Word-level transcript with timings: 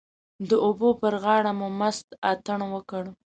د 0.49 0.51
اوبو 0.65 0.89
پر 1.01 1.13
غاړه 1.23 1.51
مو 1.59 1.67
مست 1.79 2.07
اتڼ 2.31 2.59
وکړ. 2.73 3.03